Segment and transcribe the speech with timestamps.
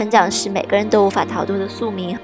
[0.00, 2.18] 成长是每个人都无法逃脱的宿命。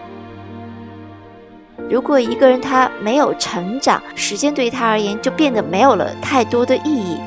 [1.90, 7.18] 如果一个人他没有成长，时间对于他而言就变得没有了太多的意义。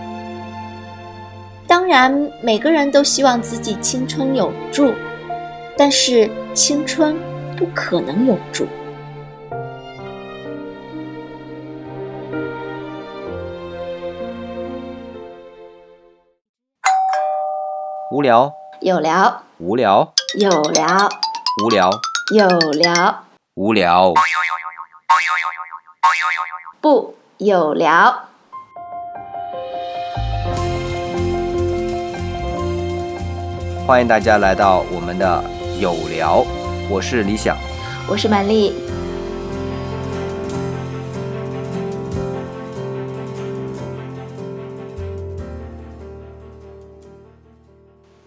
[1.67, 4.91] 当然，每个人都希望自己青春永驻，
[5.77, 7.15] 但是青春
[7.55, 8.65] 不可能永驻。
[18.11, 21.09] 无聊，有聊，无聊，有聊，
[21.63, 21.89] 无聊，
[22.31, 23.23] 有聊，
[23.55, 24.13] 无聊，
[26.79, 28.27] 不有聊。
[33.87, 35.43] 欢迎大家来到我们的
[35.79, 36.45] 有聊，
[36.91, 37.57] 我是李想。
[38.07, 38.75] 我是满丽。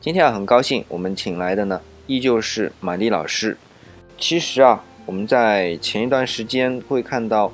[0.00, 3.56] 今天啊，很高兴我们请来的呢，依旧是满丽老师。
[4.18, 7.52] 其实啊，我们在前一段时间会看到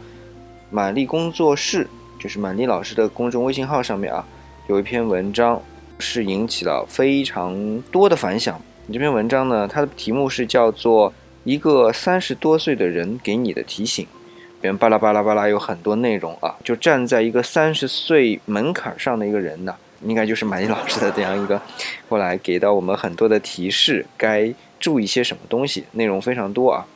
[0.71, 1.87] 满丽工作室，
[2.19, 4.27] 就是满丽老师的公众微信号上面啊，
[4.69, 5.63] 有一篇文章
[5.99, 8.61] 是引起了非常多的反响。
[8.87, 11.11] 你这篇文章呢，它的题目是叫做
[11.45, 19.75] 《一个三十多岁的人给你的提醒》，里面巴拉巴拉巴拉有很多内容啊，就站在一个三十岁门槛上的一个人呢。
[20.05, 21.61] 应该就是满意老师的这样一个，
[22.09, 26.87] 过来给到我们很多的提示，该注意些什么东西，内容非常多啊。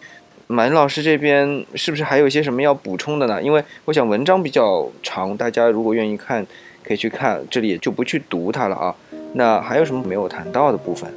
[0.47, 3.43] 满意老师这边是不是还有一些什么要补充的呢？
[3.43, 6.47] 因为我想文章比较长，大家如果愿意看，
[6.85, 8.95] 可以去看，这里也就不去读它了啊。
[9.35, 11.11] 那还有什么没有谈到的部分？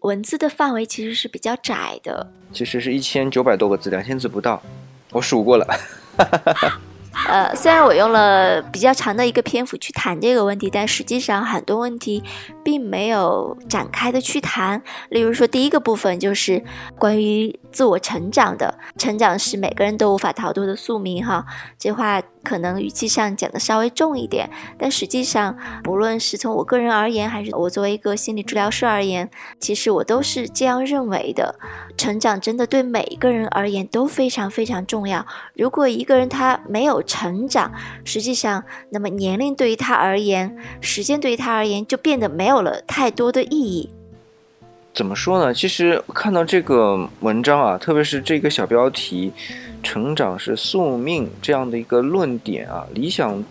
[0.00, 4.62] 文字的范围其实是比较窄的，其实是一千九百多个字，两千字不到，
[5.10, 5.66] 我数过了。
[7.28, 12.24] 呃，虽然我用了比较长的一个篇幅去谈这个问题，但实际上很多问题
[12.64, 14.82] 并没有展开的去谈。
[15.10, 16.64] 例如说，第一个部分就是
[16.98, 21.46] 关于自我成长的，成长是每个人都无法逃脱的宿命，哈，
[21.78, 22.20] 这话。
[22.44, 29.28] 可能语气上讲的稍微重一点，但实际上，不论是从我个人而言，还是我作为一个心理治疗师而言，
[29.60, 31.56] 其实我都是这样认为的。
[31.98, 35.26] 成长真的对每一个人而言都非常非常重要。
[35.54, 37.70] 如果一个人他没有成长，
[38.02, 43.92] 实际上，那么年龄对于他而言，时间对于他而言就变得没有了太多的意义。
[44.98, 45.54] 怎么说呢？
[45.54, 49.32] 其实看到这个文章啊，特别是这个小标题。
[49.80, 53.44] 成长是宿命这样的一个论点啊，理想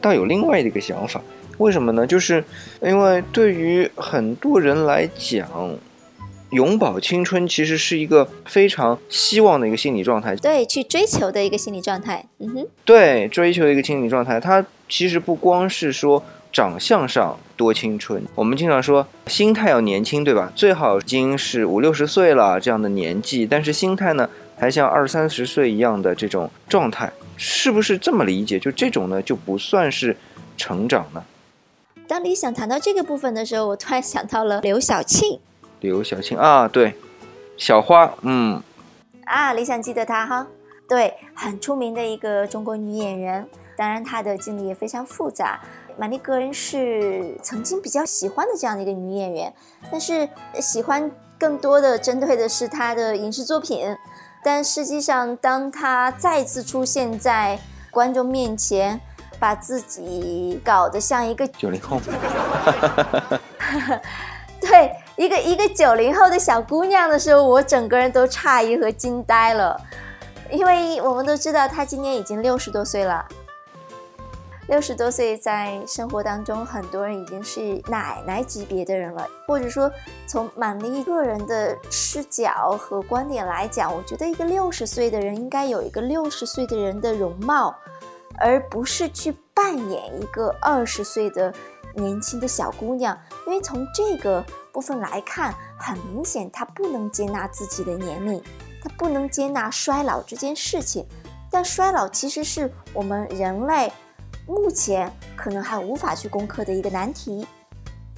[0.00, 1.20] 倒有另外的一个想法。
[1.58, 2.06] 为什么呢？
[2.06, 2.44] 就是
[2.80, 5.74] 因为对于很多人来讲，
[6.50, 12.24] 永葆青春其实是一个非常希望的一个心理状态，对，去追求的一个心理状态。
[12.38, 20.52] 嗯哼，对，追求的一个心理状态，它其实不光是说长相上多青春，我们经常说心态要年轻，对吧？
[20.54, 24.28] 最好已经是五六十岁了这样的年纪，但是心态呢？
[24.58, 28.60] 还像二三十岁一样的这种状态，是不是这么理解？
[28.60, 30.16] 就这种呢，就不算是
[30.56, 31.24] 成长呢？
[32.06, 35.40] 当理想谈到这个部分的时候，我突然想到了刘晓庆。
[35.80, 36.94] 刘晓庆啊，对，
[37.56, 38.62] 小花，嗯，
[39.24, 40.46] 啊，理想记得她哈，
[40.88, 43.44] 对，很出名的一个中国女演员。
[43.74, 45.58] 当然，她的经历也非常复杂。
[45.96, 49.52] 玛丽格人是曾经比较喜欢的这样的一个女演员，
[49.90, 50.28] 但是
[50.60, 53.96] 喜欢更多的针对的是她的影视作品。
[54.44, 57.58] 但实际上，当她再次出现在
[57.90, 59.00] 观众面前，
[59.38, 62.00] 把自己搞得像一个九零后，
[64.60, 69.80] 对，一个一个九零后的小姑娘的时候，我整个人都诧异和惊呆了，
[70.50, 73.24] 因为我们都知道她今年已经六十多岁了。
[74.72, 79.28] 六十多岁，在生活当中，很多人已经是奶奶级别的人了。
[79.46, 79.92] 或者说，
[80.26, 87.76] 从满丽个人的视角和观点来讲，我觉得一个六十岁的人应该有一个六十岁的人的容貌，
[88.38, 91.52] 而不是去扮演一个二十岁的
[91.94, 93.14] 年轻的小姑娘。
[93.46, 94.42] 因为从这个
[94.72, 98.42] 部分来看，很明显，她不能接纳自己的年龄，
[98.82, 101.06] 她不能接纳衰老这件事情。
[101.50, 103.92] 但衰老其实是我们人类。
[104.46, 107.46] 目前可能还无法去攻克的一个难题，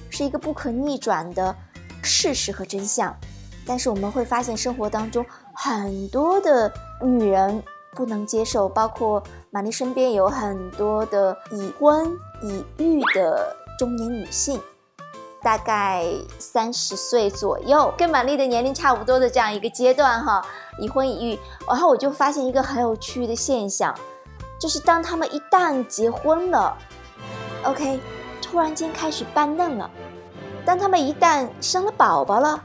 [0.09, 1.55] 是一个不可逆转的
[2.01, 3.15] 事实和真相。
[3.65, 7.63] 但是我们会发现，生活当中很多的女人
[7.93, 12.11] 不能接受，包括玛丽身边有很多的已婚
[12.43, 14.61] 已育的中年女性，
[15.41, 16.05] 大概
[16.37, 20.45] 三十岁左右，跟玛丽的年龄差不多的这样一个阶段哈，
[20.79, 21.39] 已婚已育。
[21.67, 23.95] 然后我就发现一个很有趣的现象。
[24.59, 26.77] 就是当他们一旦结婚了
[27.63, 27.99] ，OK，
[28.41, 29.89] 突然间开始扮嫩了；
[30.65, 32.63] 当他们一旦生了宝宝了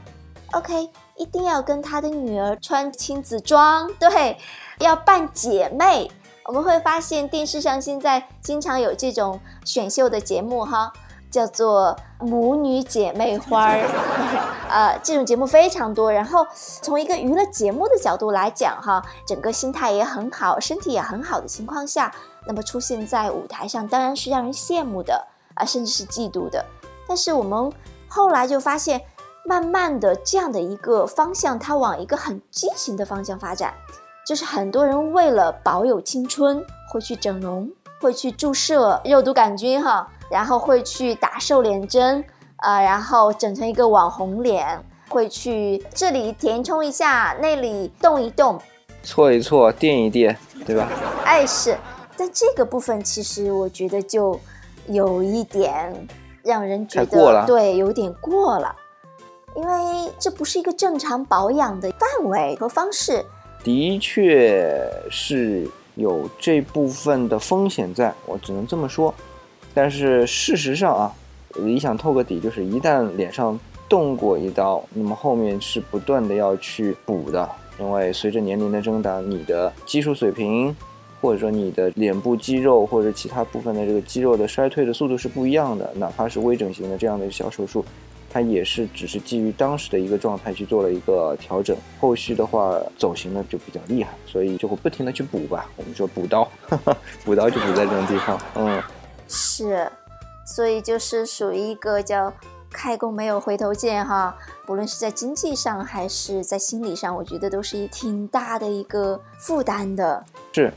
[0.53, 4.37] OK，一定要跟他的女儿穿亲子装，对，
[4.79, 6.09] 要扮姐妹。
[6.45, 10.91] 我们会发现电视上现在经常有这种选秀的节目哈，
[11.31, 13.79] 叫做母女姐妹花儿，
[14.69, 16.11] 呃，这种节目非常多。
[16.11, 16.45] 然后
[16.81, 22.13] 从一个娱乐节目的角度来讲哈，整个心态也很好，身体也很好的情况下，
[22.45, 25.25] 那么出现在舞台上当然是让人羡慕的
[25.55, 26.63] 啊，甚至是嫉妒的。
[27.07, 27.71] 但是我们
[28.07, 29.01] 后来就发现。
[29.43, 33.73] 慢慢的，这样的一个方向，它往一个很畸形的方向发展，
[34.23, 37.67] 就是很多人为了保有青春，会去整容，
[37.99, 42.23] 会去注射肉毒杆菌，哈，然后会去打瘦脸针，
[42.57, 48.57] 呃，然后整成一个网红脸，会去这里填充一下，那里动一动，
[49.03, 50.35] 搓一搓，垫一垫，
[50.65, 50.87] 对吧？
[51.25, 51.77] 哎，是，
[52.15, 54.39] 但这个部分其实我觉得就
[54.87, 56.07] 有一点
[56.41, 58.73] 让人觉得，对，有点过了。
[59.53, 63.25] 因为这不是一个正常保养的范围和方式，
[63.65, 69.13] 的确是有这部分的风险在，我只能这么说。
[69.73, 71.13] 但是事实上啊，
[71.55, 80.75] 理想透个底，就是一旦脸上动过一刀，那么后面是不断的要去补的，因为随着年龄的增长，你的技术水平，
[81.21, 87.83] 或者说你的脸部肌肉或者其他部分的这个肌肉的衰退的速度是不一样的，哪怕是微整形的这样的小手术。
[88.33, 95.69] 它也是只是基于当时的一个状态去做了一个调整，后续的话走形呢就比较厉害，所以就会不停的去补吧。
[95.75, 96.49] 我们说补刀，
[97.25, 98.39] 补刀就补在这种地方。
[98.55, 98.81] 嗯，
[99.33, 99.89] 是，
[100.45, 102.33] 所以就是属于一个叫
[102.69, 104.35] 开弓没有回头箭哈。
[104.65, 110.21] 不论是在经济上还是在心理上，我觉得都是一挺大的一个负担的。
[110.51, 110.73] 是，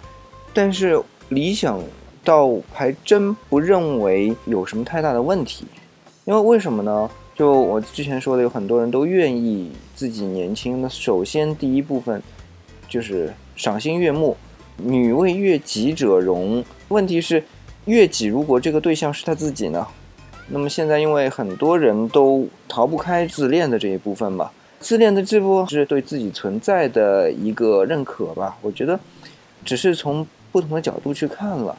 [0.55, 1.81] 但是理想
[2.23, 5.67] 倒还真不认为有什么太大的问题，
[6.25, 7.11] 因为为什么呢？
[7.35, 10.81] 就我之前说的，有很多人都愿意自己年轻。
[10.81, 12.23] 那首先第一部分
[12.89, 14.37] 就是赏心悦目，
[14.77, 16.65] 女为悦己者容。
[16.89, 17.43] 问题是，
[17.87, 19.87] 悦己如果这个对象是他自己呢？
[20.49, 28.57] 那么现在因为很多人都逃不开自恋的这一部分吧，自恋的这部是对自己存在的一个认可吧。
[28.61, 28.99] 我觉得
[29.65, 31.77] 只是从不同的角度去看了。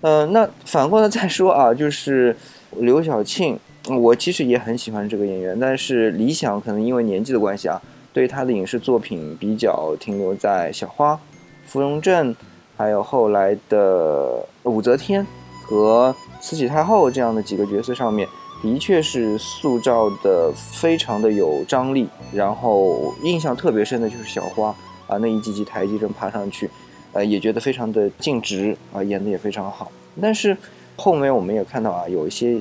[0.00, 2.34] 呃，那反过来再说啊，就是
[2.78, 3.58] 刘晓庆。
[3.86, 7.80] 我其实也很喜欢这个演员，但是理想可能因为年纪的关系啊，
[8.12, 11.18] 对他的影视作品比较停留在小花、
[11.66, 12.36] 芙蓉镇，
[12.80, 15.26] 还有后来的武则天
[15.66, 18.26] 和慈禧太后这样的几个角色上面，
[18.62, 22.08] 的确是塑造的非常的有张力。
[22.32, 24.74] 然后印象特别深的就是小花
[25.08, 26.70] 啊，那一级级台阶正爬上去，
[27.12, 29.92] 呃，也觉得非常的尽职啊，演的也非常好。
[30.18, 30.56] 但是
[30.96, 32.58] 后面我们也看到啊，有一些。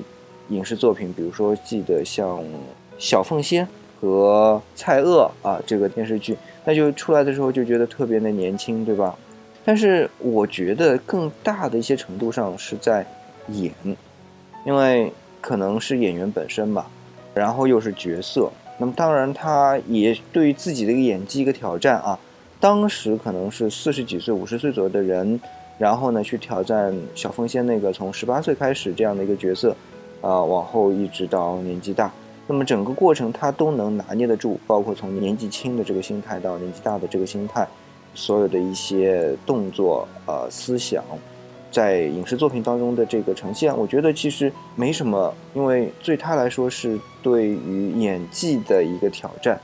[0.50, 2.40] 影视作品，比如说记得像
[2.98, 3.64] 《小凤仙》
[4.02, 6.36] 和《蔡锷》啊，这个电视剧，
[6.66, 9.16] 那就出来的时候就觉得特别的年轻，对吧？
[9.66, 13.06] 但是我觉得更大的一些程度上是在
[13.50, 13.72] 演，
[14.66, 15.12] 因为
[15.42, 16.90] 可能是演员本身吧，
[17.34, 22.18] 然后又是角色，那么当然他也对于自己的一个演技一个挑战啊。
[22.60, 25.40] 当时可能是四十几岁、五十岁左右的人，
[25.78, 29.76] 然后呢去挑战小凤仙那个从十八岁开始这样的一个角色。
[30.22, 32.12] 啊，往后一直到年纪大，
[32.46, 37.66] 那么整个过程他都能拿捏得住，包括从年纪轻的这个心态到年纪大的这个心态，
[38.14, 41.04] 所有的一些动作、呃思想，
[41.72, 49.60] 在影视作品当中的这个呈现，我觉得其实没什么，因为对他来说是对于演技的一个挑战。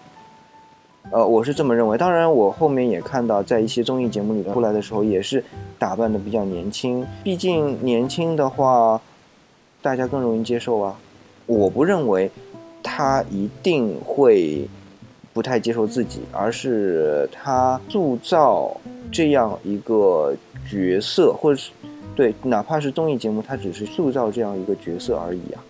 [1.11, 1.97] 呃，我是这么认为。
[1.97, 5.43] 当然，我后面也看到在一些综艺节目里面出来的时候，也是
[5.77, 9.01] 打扮的比较年轻，毕竟年轻的话。
[9.81, 10.97] 大家更容易接受啊！
[11.45, 12.31] 我不认为
[12.81, 14.67] 他一定会
[15.35, 18.79] 不太接受自己，而是他塑造
[19.11, 20.33] 这样一个
[20.71, 21.71] 角色，或者是
[22.15, 25.61] 对，哪怕是综艺节目，他只是塑造这样一个角色而已啊！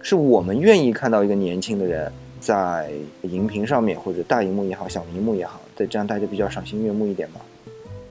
[0.00, 7.40] 是我们愿意看到一个年轻的人在荧屏上面，或者大荧幕也好，小荧幕也好，在，这样大家比较赏心悦目一点嘛。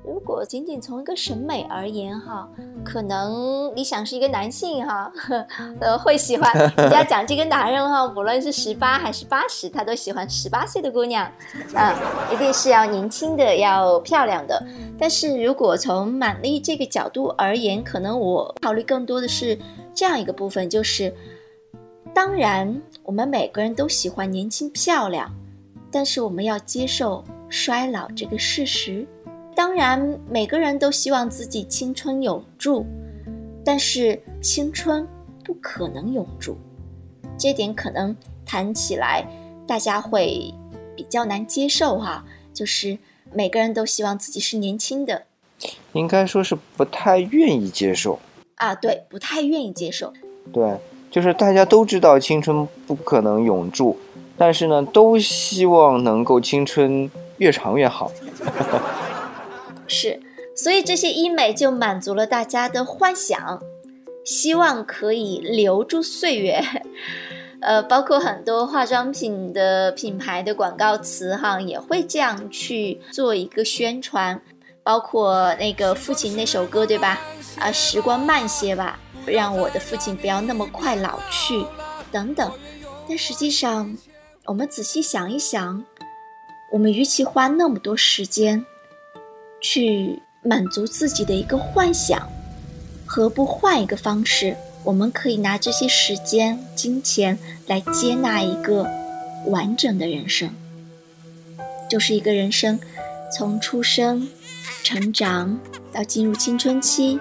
[0.07, 2.47] 如果仅仅从一个审美而言，哈，
[2.83, 5.11] 可能理想是一个男性，哈，
[5.81, 11.29] 呃，会喜欢人家讲这个男人，哈， 无论是十八还是八十，他都喜欢十八岁的姑娘，
[11.75, 11.93] 啊，
[12.31, 14.65] 一定是要年轻的，要漂亮的。
[14.97, 19.59] 但是如果从满丽这个角度而言，可能我考虑更多的是
[19.93, 21.13] 这样一个部分，就是，
[22.13, 25.29] 当然我们每个人都喜欢年轻漂亮，
[25.91, 29.05] 但是我们要接受衰老这个事实。
[29.57, 32.85] 当然，每个人都希望自己青春永驻，
[33.65, 35.07] 但是青春
[35.43, 36.55] 不可能永驻。
[37.39, 39.25] 这点可能谈起来，
[39.65, 40.53] 大家会
[40.95, 42.23] 比较难接受哈，
[42.53, 42.99] 就是
[43.33, 45.23] 每个人都希望自己是年轻的，
[45.93, 48.19] 应该说是不太愿意接受
[48.57, 50.13] 啊，对，不太愿意接受，
[50.53, 50.77] 对，
[51.09, 53.97] 就是大家都知道青春不可能永驻，
[54.37, 57.09] 但是呢，都希望能够青春
[57.39, 58.11] 越长越好，
[59.87, 60.19] 是，
[60.55, 63.61] 所以这些医美就满足了大家的幻想，
[64.25, 66.61] 希望可以留住岁月。
[67.59, 74.39] 呃，包括很多化妆品的品牌的广告词哈，也会这样去做一个宣传。
[74.83, 77.19] 包括那个父亲那首歌，对吧？
[77.59, 81.65] 啊，时光慢些吧，让我的父亲不要那么快老去，
[82.09, 82.49] 等等。
[83.05, 83.97] 但实际上，
[84.45, 85.83] 我们仔细想一想，
[86.71, 88.65] 我们与其花那么多时间
[89.61, 92.29] 去满足自己的一个幻想，
[93.05, 94.55] 何不换一个方式？
[94.83, 97.37] 我们可以拿这些时间、金钱
[97.67, 98.87] 来接纳一个
[99.47, 100.49] 完整的人生，
[101.89, 102.79] 就是一个人生
[103.35, 104.29] 从出生、
[104.83, 105.59] 成长
[105.91, 107.19] 到进入青春期，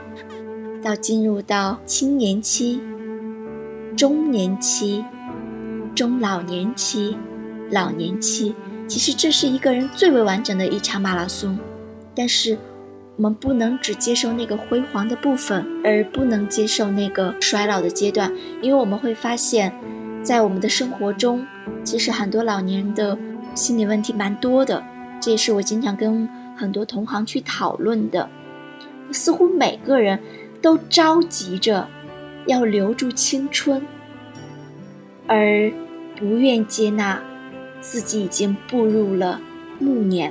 [0.85, 2.81] 到进入到青年期、
[3.97, 5.05] 中年期、
[5.95, 7.17] 中老年期、
[7.73, 8.55] 老年期。
[8.87, 11.59] 其实这是一个人最为完整的一场马拉松，
[12.17, 12.59] 但是。
[13.19, 18.31] 我们不能只接受那个辉煌的部分，而不能接受那个衰老的阶段，
[18.61, 19.73] 因为我们会发现，
[20.23, 21.43] 在我们的生活中，
[21.83, 23.17] 其实很多老年人的
[23.55, 24.85] 心理问题蛮多的。
[25.19, 28.29] 这也是我经常跟很多同行去讨论的。
[29.13, 30.21] 似乎每个人
[30.61, 31.89] 都着急着
[32.47, 33.81] 要留住青春，
[35.27, 35.73] 而
[36.15, 37.19] 不愿接纳
[37.81, 39.41] 自己已经步入了
[39.79, 40.31] 暮年。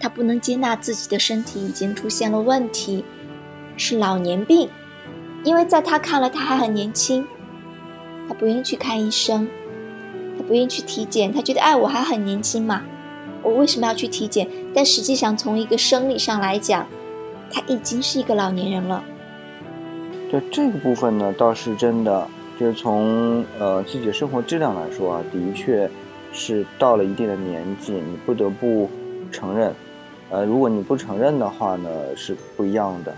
[0.00, 3.04] 他不能接纳自己的身体已经出现了问题，
[3.76, 4.68] 是老年病，
[5.44, 7.24] 因为在他看来他还很年轻，
[8.26, 9.46] 他不愿意去看医生，
[10.38, 12.82] 他不愿意去体检，他觉得哎我还很年轻嘛，
[13.42, 14.48] 我为什么要去体检？
[14.74, 16.86] 但实际上从一个生理上来讲，
[17.52, 19.04] 他已经是一个老年人了。
[20.30, 22.26] 对这个部分呢，倒是真的，
[22.58, 25.90] 就是从呃自己的生活质量来说啊，的确
[26.32, 28.88] 是到了一定的年纪，你不得不
[29.30, 29.74] 承认。
[30.30, 33.12] 呃，如果你不承认的话呢，是不一样的，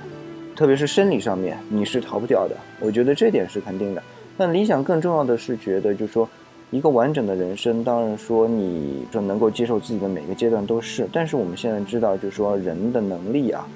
[0.56, 2.56] 特别是生理上面，你是逃不掉的。
[2.80, 4.02] 我觉得这点是肯定的。
[4.38, 6.26] 但理想更重要的是觉得，就是说，
[6.70, 11.06] 一个完整的人生，当然说你就能够接受自己的每个阶段都是。
[11.12, 13.68] 但是我们现在知道，就是说人的能力啊，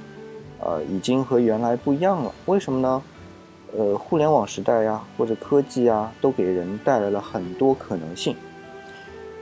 [0.61, 2.33] 呃，已经和原来不一样了。
[2.47, 3.03] 为什么呢？
[3.77, 8.35] 呃，互联网时代呀，或者科技啊，都给人带来了很多可能性。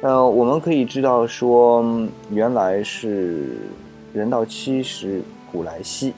[0.04, 1.82] 呃，我们可以知道说，
[2.28, 3.56] 原来是。
[4.12, 6.12] 人到七十古来稀。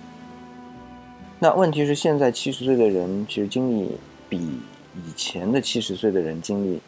[1.38, 3.92] 那问题是，现在七十岁的人其实精力
[4.28, 6.80] 比以前的七十岁的人精力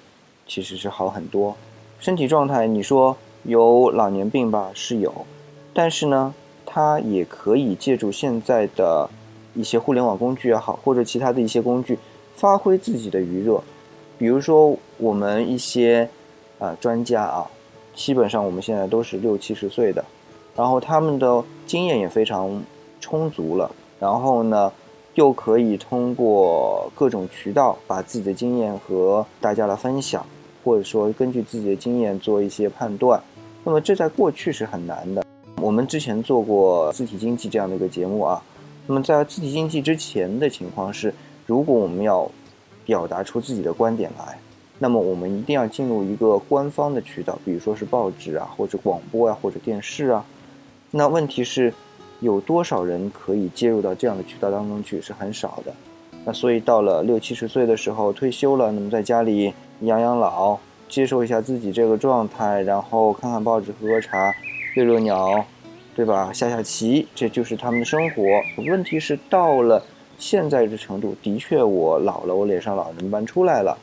[0.46, 1.56] 其实是好很多。
[2.00, 5.24] 身体状态，你说有老年病吧，是有，
[5.72, 6.34] 但是呢，
[6.66, 9.08] 他也可以借助现在的
[9.54, 11.96] 一些互联网工具也好，或者其他的一些工具，
[12.34, 13.62] 发挥自己的余热。
[14.18, 16.10] 比如说，我们一些
[16.58, 17.46] 啊专家啊，
[17.94, 20.04] 基本上我们现在都是六七十岁的。
[20.56, 22.60] 然后他们的经验也非常
[23.00, 24.72] 充足了，然后呢，
[25.14, 30.26] 又可以通过各种渠道把自己的经验和大家来分享，
[30.64, 33.22] 或者说根据自己的经验做一些判断。
[33.62, 35.22] 那么这在过去是很难的。
[35.60, 38.42] 我们之前做过字体经济这样的一个节目啊，
[38.88, 41.14] 那么在字体经济之前的情况是，
[41.46, 42.28] 如果我们要
[42.84, 44.38] 表达出自己的观点来，
[44.78, 50.24] 那么我们一定要进入一个官方的渠道，比如说是报纸啊，或者广播啊，或者电视啊。
[50.90, 51.74] 那问题是，
[52.20, 55.00] 有多少人可以介入到这样的渠道当中去？
[55.00, 55.74] 是很少的。
[56.24, 60.56] 那所以到了六七十岁的时候退休了，那么在家里养养老，
[60.88, 64.32] 接受一下自己这个状态，然后看看报纸、喝喝茶、
[64.76, 65.44] 遛遛鸟，
[65.96, 66.32] 对吧？
[66.32, 68.22] 下下棋，这就是他们的生活。
[68.68, 69.82] 问题是到了
[70.18, 73.76] 现在这程度，的确我老了，我脸上老人斑出来了。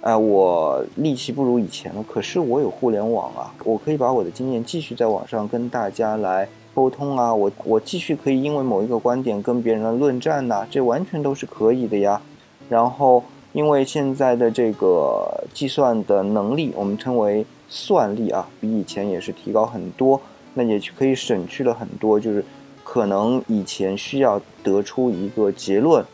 [0.00, 12.20] 哎，我力气不如以前了，可是我有互联网啊，我可以把我的经验继续在网上跟大家来沟通啊，我我继续可以因为某一个观点跟别人来论战呐，这完全都是可以的呀。
[12.68, 20.20] 然后，因为现在的这个计算的能力，我们称为算力啊，比以前也是提高很多，
[20.54, 22.44] 那也可以省去了很多，就是
[22.84, 26.04] 可能以前需要得出一个结论，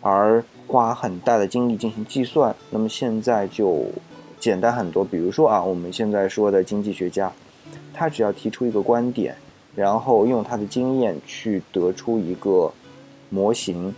[0.00, 0.42] 而。
[0.66, 3.84] 花很大的精力进行计算，那么现在就
[4.38, 5.04] 简单很多。
[5.04, 7.32] 比如说啊，我们现在说的经济学家，
[7.94, 9.34] 他只要提出一个观点，
[9.74, 12.72] 然后用他的经验去得出一个
[13.30, 13.94] 模型，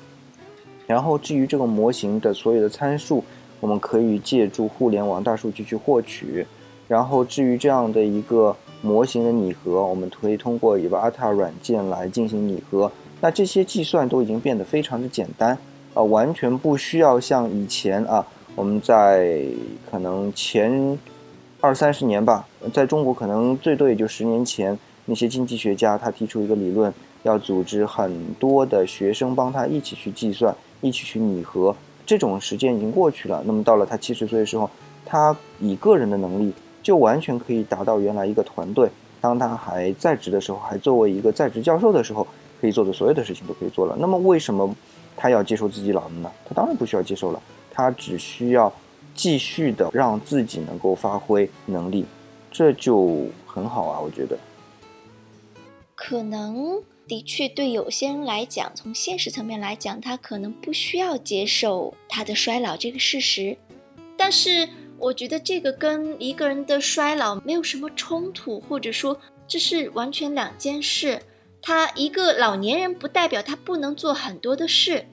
[0.87, 3.25] 然后至于这个模型的所有的参数，
[3.61, 6.47] 我们可以借助互联网大数据去获取，
[6.87, 12.91] 然后至于这样的一个模型的拟合，我们可以通过 Evata 软件来进行拟合。
[13.21, 15.59] 那这些计算都已经变得非常的简单，
[15.99, 18.25] 啊，完全不需要像以前啊，
[18.55, 19.45] 我们在
[19.90, 20.97] 可能前
[21.61, 31.75] 二三十年吧，在中国可能最多也就十年前，那些经济学家他提出一个理论，要组织很多的学生帮他一起去计算，一起去拟合，
[32.07, 33.43] 这种时间已经过去了。
[33.45, 34.71] 那么到了他七十岁的时候，
[35.05, 38.88] 他以个人的能力就完全可以达到原来一个团队，
[39.21, 42.25] 当他还在职的时候，还作为一个在职教授的时候。
[42.61, 43.97] 可以做的所有的事情都可以做了。
[44.00, 44.69] 那么为什么
[45.21, 46.33] 他要接受自己老了呢？
[46.49, 48.73] 他当然不需要接受了，他只需要
[49.15, 52.07] 继续的让自己能够发挥能力，
[52.53, 54.39] 这就很好啊，我觉得。
[55.97, 63.57] 可能的确对有些人来讲，从现实层面来讲，他可能不需要接受他的衰老这个事实。
[64.17, 71.21] 但是我觉得这个跟一个人的衰老没有什么冲突，或者说这是完全两件事。
[71.61, 75.07] 他一个老年人不代表他不能做很多的事，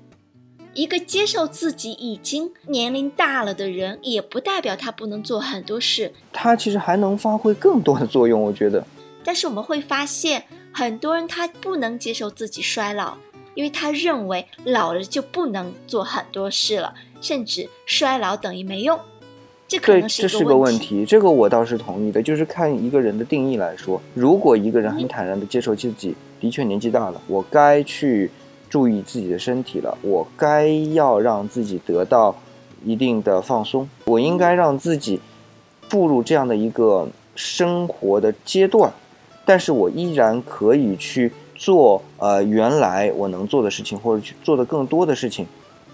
[0.74, 6.14] 一个接受自己已经年龄大了的人也不代表他不能做很多事。
[6.32, 8.86] 他其实还能发挥更多的作用，我觉得。
[9.24, 13.18] 但是我们会发现，很多人他不能接受自己衰老，
[13.56, 18.98] 因为他认为老了就不能做很多事了，甚至衰老等于没用。
[19.68, 22.22] 这可能是个问题，这个我倒是同意的。
[22.22, 26.16] 就是看一个人的定义来说，如果一个人很坦然的接受自己。
[26.46, 28.30] 的确年纪大了，我该去
[28.70, 29.98] 注意自己的身体了。
[30.04, 32.36] 我该要让自己得到
[32.84, 33.90] 一定的放松。
[34.06, 35.20] 我应该让自己
[35.90, 38.94] 步入这样的一个生活的阶段，
[39.44, 45.48] 但是我依然可以去做呃原来我能做的事情，或者去做的更多的事情。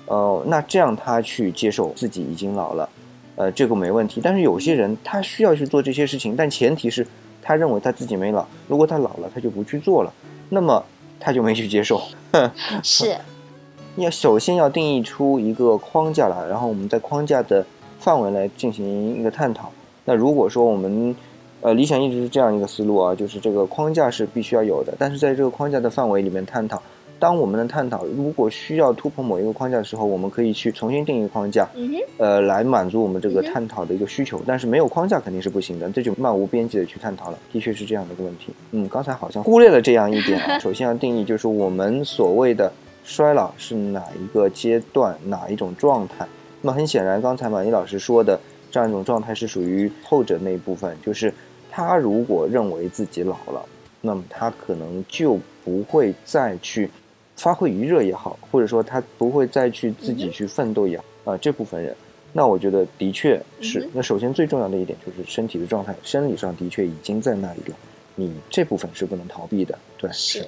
[0.08, 2.89] 呃，那这样他去接受自己已经老了，
[3.38, 4.20] 呃，这个没问题。
[4.22, 7.07] 但是有些人他需要去做这些事情，但前提是
[7.42, 8.46] 他认为他自己没老。
[8.68, 10.11] 如果他老了，他就不去做了。
[10.53, 10.83] 那么
[11.18, 12.01] 他就没去接受，
[12.83, 13.16] 是，
[13.96, 17.66] 要首先要定义出一个框架来，然后我们在框架的
[18.00, 19.72] 范围来进行一个探讨。
[20.03, 21.16] 那如果说我们，
[21.61, 26.81] 呃，理想一直是这样一个思路啊，就是这个框架是必须要有的，但是在这个框架的范围里面探讨。
[27.22, 31.70] 当我们的探讨如果需要突破某一个框架的时候，我们可以去重新定义框架，
[32.18, 34.42] 呃，来满足我们这个探讨的一个需求。
[34.44, 37.38] 但是没有框架肯定是不行的，这就漫无边际的去探讨了。
[37.53, 38.51] 的确是这样的一个问题。
[38.72, 40.57] 嗯，刚才好像忽略了这样一点啊。
[40.57, 46.25] 首先要定义，就是我们所谓的衰老是哪一个阶段、哪一种状态。
[46.64, 48.40] 那么很显然，刚才马妮老师说的
[48.72, 51.31] 这样一种状态是属于后者那一部分，就是
[51.70, 53.64] 他如果认为自己老了，
[54.01, 56.90] 那么他可能就不会再去。
[57.35, 61.96] 发挥余热也好，或者说他不会再去自己去奋斗也好，啊，这部分人，
[62.33, 63.89] 那我觉得的确是。
[63.94, 67.75] 那首先最重要的一点就是身体的状态，生理上的确已经在那里了，
[68.15, 69.77] 你这部分是不能逃避的。
[69.98, 70.48] 对，是，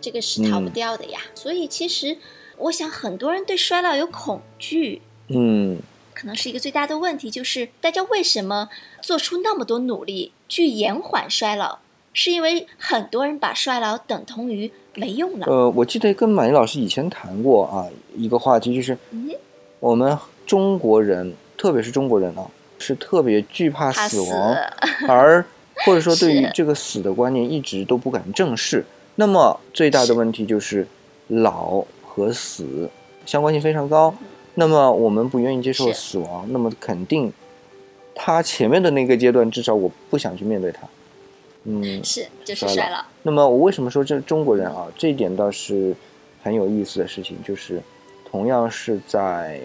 [0.00, 1.20] 这个是逃不掉的呀。
[1.34, 2.16] 所以其实
[2.56, 5.78] 我想很多人对衰老有恐惧，嗯，
[6.14, 8.68] 可能是一个最大的问题，就是大家为什么
[9.02, 11.78] 做出那么多努力去延缓衰老？
[12.12, 15.46] 是因为很多人把衰老等同于没用了。
[15.46, 18.96] 呃，我记得跟马云老师以前谈过啊，一个话题就是，
[19.78, 22.46] 我们中国人，特别是中国人啊，
[22.78, 24.56] 是特别惧怕死亡，
[25.08, 25.44] 而
[25.86, 28.84] 或者说对于这个死的观念一直都不敢正视。
[29.14, 30.86] 那么最大的问题就是
[31.28, 32.90] 老和死
[33.24, 34.14] 相关性非常高。
[34.54, 37.32] 那么我们不愿意接受死亡，那么肯定
[38.14, 40.80] 他前面的那个阶段，至少我不想去面对它。
[41.64, 43.04] 嗯，是就是衰老。
[43.22, 44.88] 那么我为什么说这中国人啊？
[44.96, 45.94] 这一点倒是
[46.42, 47.82] 很有意思的事情，就是
[48.24, 49.60] 同样是在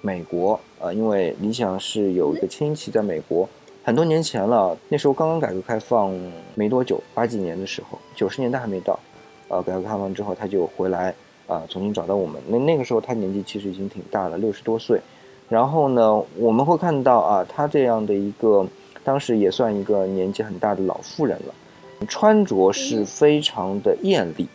[0.00, 3.48] 美国呃，因为理想是有一个亲戚在美国，
[3.82, 6.16] 很多年前了，那时候刚刚改革开放
[6.54, 8.96] 没多久，八几年的时候，九十年代还没到，
[9.48, 11.12] 呃，改革开放之后他就回来
[11.48, 12.40] 啊，重新找到我们。
[12.46, 15.00] 那那个时候他年纪其实已经挺大了，六十多岁。
[15.48, 18.64] 然后呢，我们会看到啊，他这样的一个。
[19.04, 21.54] 当时也算一个年纪很大的老妇人了，
[22.08, 24.46] 穿着是非常的艳丽，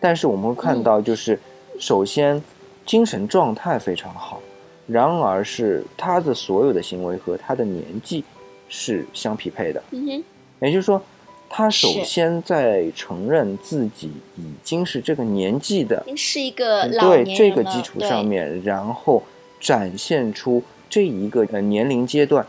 [0.00, 1.38] 但是我们会看到，就是
[1.78, 2.42] 首先
[2.86, 4.40] 精神状态非常好，
[4.86, 8.24] 然而是她的所有的行为和她的年纪
[8.68, 9.82] 是相匹配的。
[9.90, 10.24] 嗯哼，
[10.66, 11.00] 也就是说，
[11.48, 19.22] 她首先在承认自己已经是这个年纪的，是一个对这个基础上面，然后
[19.60, 22.46] 展现出这一个呃年龄阶段。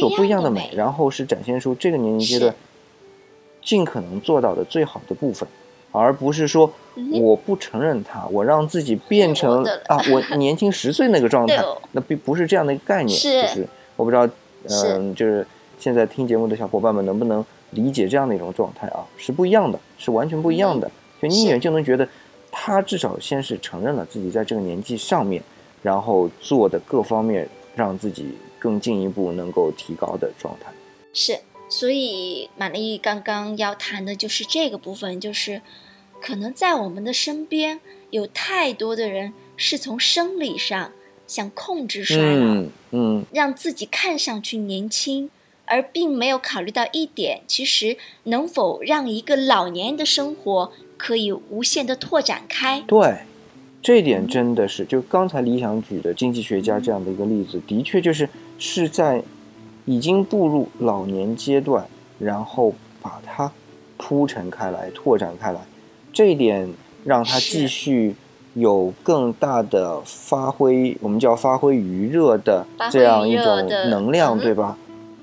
[0.00, 2.54] 所不一样的美，然后是展现出这个年龄阶段
[3.62, 5.48] 尽可能做到的最好的部分，
[5.92, 6.70] 而不是说
[7.20, 13.18] 我不承认它，我让自己变成啊，我年轻十岁那个状态， 那并不是这样的一个概念。
[13.18, 13.66] 就是
[13.96, 14.28] 我不知道，
[14.68, 15.46] 嗯，就是
[15.78, 19.04] 现在听节目的小伙伴们能不能理解这样的一种状态啊？
[19.16, 20.90] 是不一样的，是完全不一样的。
[21.22, 22.06] 就你一眼就能觉得，
[22.50, 25.42] 他至少先是承认了自己在这个年纪上面，
[25.82, 30.72] 然后做的各方面让自己更进一步能够提高的状态。
[31.12, 35.60] 是，所以玛丽刚刚要谈的就是这个部分，就是
[36.22, 40.92] 可能在我们的身边有太多的人是从生理上
[41.26, 45.28] 想控制衰老，嗯嗯，让自己看上去年轻，
[45.66, 52.82] 而并没有考虑到一点，其实能否让一个老年人的生活可以无限的拓展开。
[52.86, 53.18] 对，
[53.82, 58.26] 这一点真的是，就刚才李想举的经济学家这样的一个例子，的确就是
[58.58, 59.22] 是在
[59.84, 61.86] 已经步入老年阶段，
[62.18, 63.50] 然后把它
[63.96, 65.60] 铺陈开来、拓展开来，
[66.12, 66.68] 这一点
[67.04, 68.14] 让他继续
[68.54, 74.78] 有更大的发挥，我们叫发挥余热的这样一种能量，嗯对吧？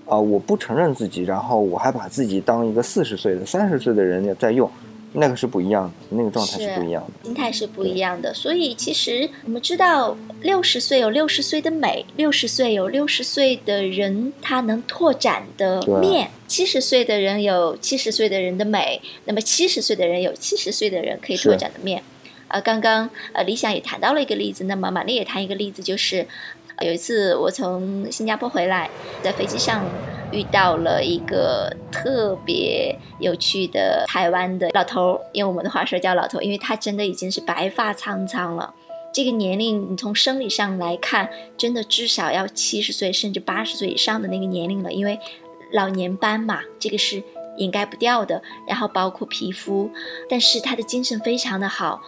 [0.08, 4.70] 啊、我不承认自己，然后我还把自己当一个四十岁的、三十岁的人在用，
[5.13, 7.26] 那个是不一样的，那个状态是是不一样的。
[7.26, 22.02] 心态是不一样的，所以其实我们知道，六十岁有六十岁的美，六十岁有六十岁的人他能拓展的面，七十岁的人有七十岁的人的美，那么七十岁的人有七十岁的人可以拓展的面。
[22.47, 26.28] 呃，刚刚呃理想也谈到了一个例子，那么玛丽也谈一个例子，就是
[26.61, 28.89] 呃有一次我从新加坡回来，
[29.22, 29.86] 在飞机上
[30.32, 38.74] 遇到了一个特别有趣的台湾的老头儿，用我们的话说叫老头，因为他真的已经是白发苍苍了。
[39.13, 45.20] 这个年龄，你从生理上来看，真的至少要七十岁甚至八十岁以上的那个年龄了，因为
[45.74, 47.22] 老年斑嘛，这个是
[47.58, 48.41] 掩盖不掉的。
[48.65, 49.91] 然后包括皮肤，
[50.30, 52.02] 但是他的精神非常的好，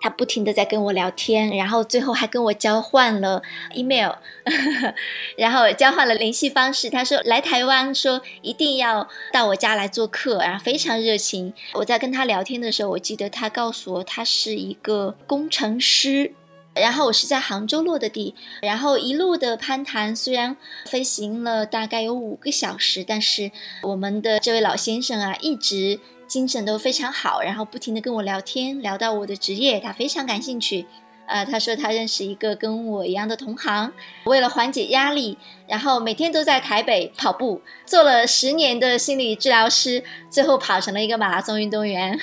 [0.00, 3.42] 他不停的在跟我聊天，然后最后还跟我交换了
[3.74, 4.12] email，
[5.36, 6.88] 然后交换了联系方式。
[6.90, 11.52] 他说来台湾，说一定要到我家来做客，然后非常热情。
[11.74, 16.32] 我在跟他聊天的时候，我记得他告诉我他是一个工程师。
[16.78, 30.86] 然后我是在杭州落的地，然后一路的攀谈，虽然飞行了大概有五个小时，但是我们的这位老先生啊，一直精神都非常好，然后不停的跟我聊天，聊到我的职业，他非常感兴趣。
[31.26, 33.92] 呃，他说他认识一个跟我一样的同行，
[34.26, 42.18] 为了缓解压力，然后每天都在台北跑步，做了十年的心理治疗师，最后跑成了一个马拉松运动员。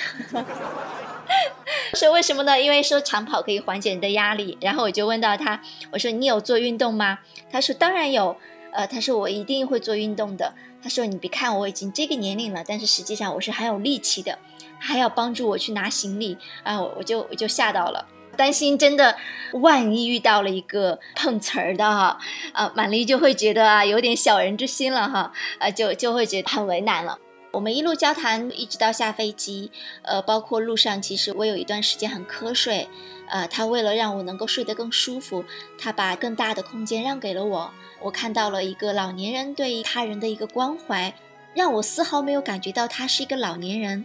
[1.94, 2.60] 说为什么呢？
[2.60, 4.56] 因为说长跑可以缓解人的压力。
[4.60, 7.18] 然后我就问到他，我说你有做运动吗？
[7.50, 8.36] 他说当然有。
[8.72, 10.52] 呃，他说我一定会做运动的。
[10.84, 14.38] 他说你别看我已经这个年龄了，但是实际上我是很有力气的，
[14.78, 18.06] 还要帮助我去拿行李啊，我我就我就吓到了。
[18.36, 19.16] 担心真的，
[19.54, 22.18] 万一遇到了一个碰瓷儿的哈，
[22.52, 27.18] 啊，满丽就会觉得啊有点小人之心了哈，啊，就就会觉得很为难了。
[27.52, 29.70] 我们一路交谈，一直到下飞机，
[30.02, 32.88] 呃，包括路上，其实我有一段时间很瞌睡，
[33.28, 35.44] 呃，他为了让我能够睡得更舒服，
[35.78, 37.72] 他把更大的空间让给了我。
[38.04, 41.14] 我看到了一个老年人对他人的一个关怀，
[41.54, 44.04] 让我丝毫没有感觉到他是一个老年人，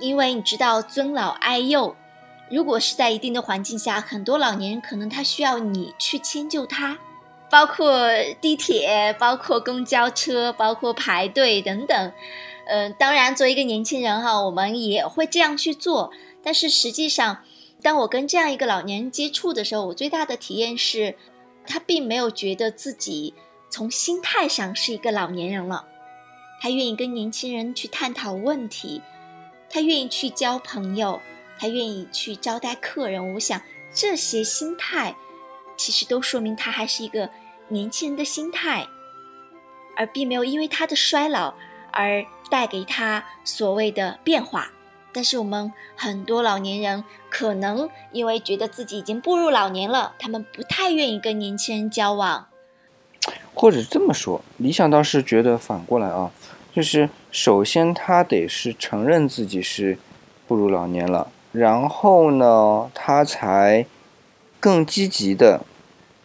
[0.00, 1.94] 因为你知道尊老爱幼，
[2.50, 6.98] 如果是在一定的环境下，很多老年人可能他需要你去迁就他。
[7.50, 8.08] 包括
[8.40, 12.12] 地铁，包括公交车，包括排队等等，
[12.66, 16.10] 呃，当然，作为一个年轻人哈，我们也会这样去做。
[16.42, 17.44] 但是实际上，
[17.82, 21.16] 当我跟这样一个老年人接触的时候，我最大的体验是，
[21.66, 23.34] 他并没有觉得自己
[23.70, 25.86] 从心态上是一个老年人了，
[26.60, 29.02] 他愿意跟年轻人去探讨问题，
[29.68, 31.20] 他愿意去交朋友，
[31.58, 33.34] 他愿意去招待客人。
[33.34, 33.60] 我想
[33.92, 35.16] 这些心态，
[35.76, 37.30] 其实都说明他还是一个
[37.68, 38.86] 年轻人的心态，
[39.96, 41.54] 而并没有因为他的衰老
[41.92, 44.70] 而带给他所谓的变化。
[45.14, 52.48] 但是我们很多老年人可能因为觉得自己已经步入老年了，他们不太愿意跟年轻人交往。
[53.54, 56.30] 或者这么说，理想倒是觉得反过来啊，
[56.74, 59.96] 就是首先他得是承认自己是
[60.46, 63.86] 步入老年了，然后呢，他才
[64.58, 65.60] 更积极的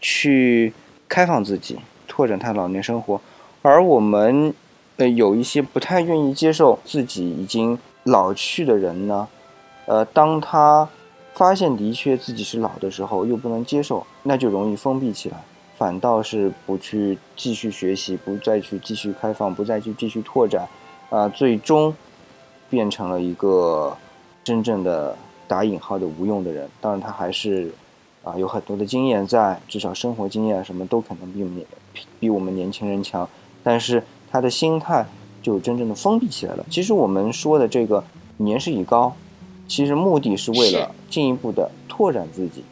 [0.01, 0.73] 去
[1.07, 3.21] 开放自己，拓展他老年生活。
[3.61, 4.53] 而我们
[4.97, 7.77] 呃有一些不太愿意接受自己已经
[8.09, 9.27] 老去的人呢，
[9.85, 10.87] 呃，当他
[11.33, 15.37] 发现的确自己是老的时候，又不能接受，那就容易封闭起来。
[15.77, 20.67] 反倒是不去继续学习，不再去继续开放，不再去继续拓展，
[21.09, 21.95] 啊、最终
[22.69, 23.95] 变成了一个
[24.43, 25.15] 真正的
[25.47, 26.69] 打引号的无用的人。
[26.81, 27.71] 当然，他还是
[28.21, 31.65] 啊、有很多的经验在，至少生活经验什么都可能比我们
[32.19, 33.27] 比我们年轻人强。
[33.63, 35.05] 但是他的心态
[35.41, 36.65] 就真正的封闭起来了。
[36.69, 38.03] 其实我们说的这个
[38.37, 39.13] 年事已高，
[39.67, 42.63] 其实目的是为了进一步的拓展自己。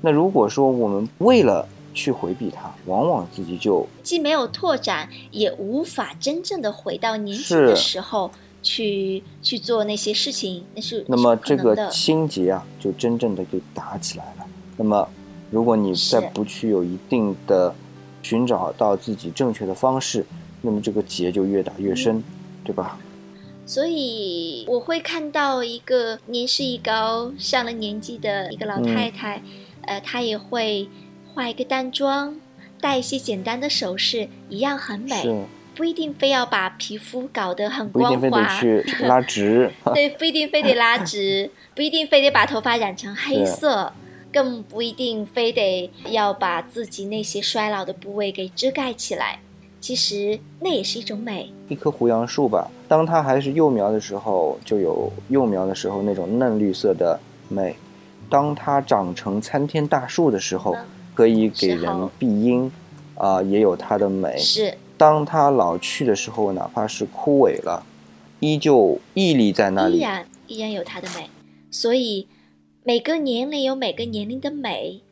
[0.00, 8.30] 那如果说我们为了去回避它，往往自己就既没有拓展，也无法真正的回到年轻的时候
[8.62, 14.46] 去去做那些事情，那是那么这个心结啊，就真正的给打起来了。
[14.76, 15.06] 那么，
[15.50, 17.74] 如果你再不去有一定的
[18.22, 20.24] 寻找到自己正确的方式，
[20.62, 22.22] 那么这个结就越打越深，
[22.64, 22.98] 对吧？
[23.66, 29.42] 所以我会看到一个年事已高、上了年纪的一个老太太，
[29.82, 30.88] 呃，她也会。
[31.34, 32.36] 化一个淡妆，
[32.78, 35.46] 戴一些简单的首饰，一样很美。
[35.74, 39.72] 不一定非要把皮肤搞得很光滑，去 拉直。
[39.94, 43.94] 对，不一定非得拉直，不一定非得把头发染成黑色，
[44.30, 49.40] 更不一定非得要把自己那些衰老的部位给遮盖起来。
[49.82, 51.52] 其实那也是一种美。
[51.68, 57.74] 一棵胡杨树吧，当它还是幼苗的时候，就有幼苗的时候那种嫩绿色的美；
[58.30, 60.74] 当它长成参天大树的时候。
[61.14, 62.72] 可以给人庇荫，
[63.16, 64.34] 啊，也有它的美。
[64.38, 67.84] 是，当它老去的时候，哪怕是枯萎了，
[68.40, 71.28] 依旧屹立在那里，依然依然有它的美。
[71.70, 72.26] 所以，
[72.82, 75.02] 每个年龄有每个年龄的美，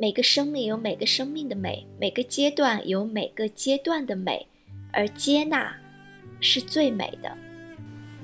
[0.00, 4.46] 每个生命有每个生命的美，每个阶段有每个阶段的美，
[4.92, 5.74] 而接纳
[6.38, 7.28] 是最美的。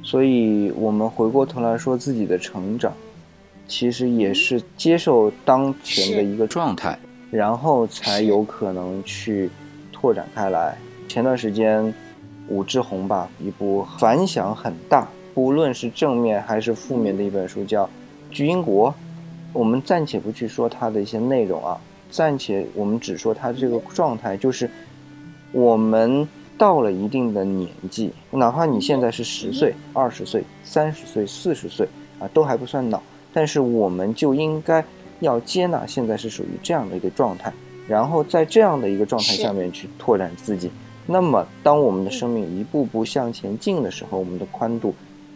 [0.00, 2.94] 所以我们回过头来说自己的成长，
[3.66, 6.96] 其实也是接受当前的一个状态。
[7.32, 9.50] 然后才有可能去
[9.90, 10.78] 拓展开来。
[11.08, 11.92] 前段时间，
[12.46, 17.84] 武志红吧，一部反响很大，不论是正面还是负面的一本书，叫
[18.30, 18.88] 《巨婴国》。
[19.54, 24.68] 我们暂且不去说它的一些内容啊，暂且我们只说它这个状态，就是
[25.52, 31.88] 我们到了一定的年纪，哪怕你现在是十岁、二十岁、三十岁、四十岁
[32.18, 33.00] 啊，都还不算老，
[33.32, 34.84] 但是我们就应该。
[35.20, 37.50] 要接纳现在是属于这样的一个状态，
[37.88, 40.70] 然后在这样的一个状态下面去拓展自己。
[41.06, 44.92] 那么，当我们的生命一步步向前进的时候，我们的宽度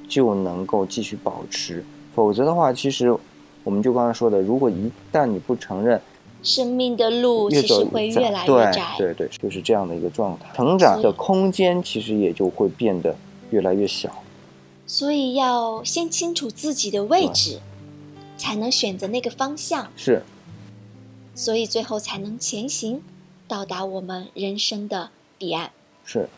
[0.06, 1.82] 就能够继续保持。
[2.12, 3.16] 否则的话，其实
[3.68, 6.00] 我们就刚才说的，如果一旦你不承认，
[6.42, 8.94] 生命的路其实会越来越窄。
[8.96, 13.14] 对对对，就是这样的一个状态，成长的空间其实也就会变得
[13.50, 14.08] 越来越小。
[14.86, 17.60] 所以要先清楚自己的位置。
[18.38, 20.22] 才能选择那个方向，是，
[21.34, 23.02] 所以最后才能前行，
[23.48, 25.72] 到达我们人生的彼岸。
[26.04, 26.28] 是，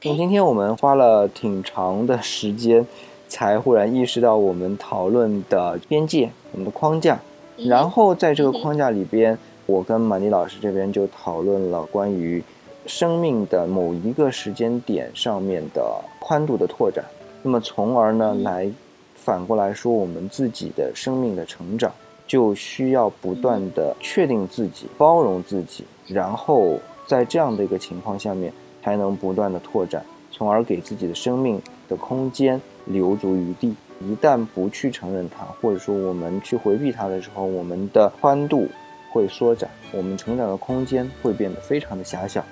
[0.00, 2.86] 从今天我们花了挺长的时间，
[3.28, 7.18] 才忽然意识到我们讨论的边界，我们的框架。
[7.56, 12.42] 然后在这个框架里边，我跟马尼老师这边就讨论了关于
[12.86, 17.04] 生命的某一个时间点上面的宽度的拓展。
[17.42, 18.70] 那么从而呢来。
[19.14, 21.92] 反过来说，我们自己的生命的成长，
[22.26, 28.50] 就需要不断的确定自己、包容自己，然后在这样的一个情况下面，
[28.82, 33.74] 才能不断的拓展，从而给自己的生命的空间留足余地。
[34.00, 38.68] 一旦不去承认它，或者说我们去回避它的时候，我们的宽度
[39.10, 42.44] 会缩窄，我们成长的空间会变得非常的狭小，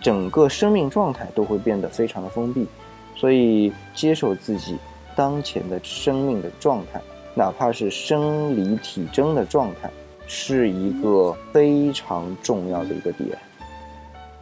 [0.00, 2.66] 整个生命状态都会变得非常的封闭。
[3.16, 4.76] 所以，接受自己。
[5.16, 7.00] 当前的生命的状态，
[7.36, 9.88] 哪怕是生理体征的状态，
[10.26, 13.38] 是一个非常重要的一个点。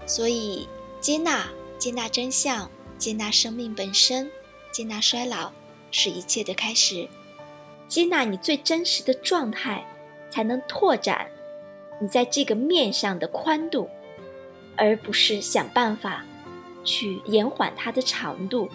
[0.07, 0.67] 所以，
[0.99, 1.45] 接纳、
[1.77, 4.27] 接纳真相、接纳生命本身、
[4.73, 5.53] 接纳衰老，
[5.93, 7.09] 是一切的开始。
[7.87, 9.87] 接纳你最真实的状态，
[10.29, 11.31] 才能拓展
[12.01, 13.89] 你在这个面上的宽度，
[14.77, 16.25] 而不是想办法
[16.83, 18.69] 去延缓它的长度。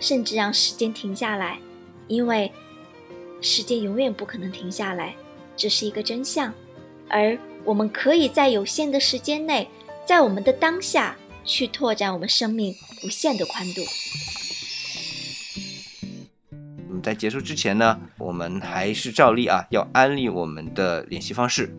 [0.00, 1.60] 甚至让时间停下来，
[2.08, 2.50] 因为
[3.40, 5.14] 时间永远不可能停下来，
[5.56, 6.52] 这是一个真相。
[7.08, 9.68] 而我们可以在有限的时间内，
[10.04, 13.82] 在我们的当下去拓展我们生命无限的宽度。
[17.04, 21.76] 在结束之前呢，我们还是照例啊，要安利我们的联系方式。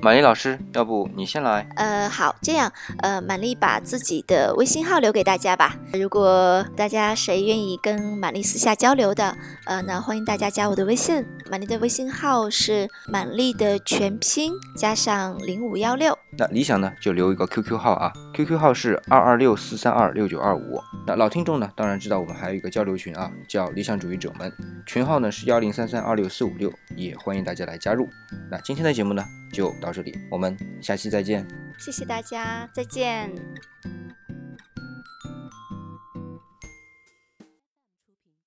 [0.00, 1.66] 玛丽老师，要不你先来？
[1.74, 5.74] 呃，好，这样，呃，玛丽把自己的微信号留给大家吧。
[5.92, 11.26] 如果大家谁愿意跟玛丽私下交流的，呃，那欢迎大家加我的微信。
[11.50, 16.16] 玛丽的微信号是玛丽的全拼加上零五幺六。
[16.38, 20.80] 那理想呢，就留一个 QQ 号啊，QQ 号是二二六四三二六九二五。
[21.06, 24.52] 那老听众呢，当然知道我们还有一个交流群啊，叫理想主义者们，
[24.86, 28.08] 群号呢是幺零三三二六四五六，也欢迎大家来加入。
[28.50, 31.46] 那今天的节目呢，就到这里，我们下期再见。
[31.78, 33.30] 谢谢大家，再见。